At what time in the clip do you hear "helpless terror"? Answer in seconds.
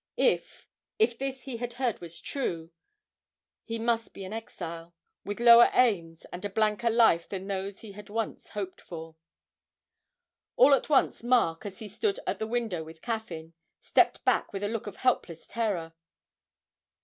14.95-15.93